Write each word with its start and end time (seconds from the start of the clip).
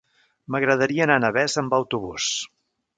M'agradaria 0.55 1.05
anar 1.07 1.19
a 1.21 1.23
Navès 1.27 1.59
amb 1.65 1.79
autobús. 1.81 2.33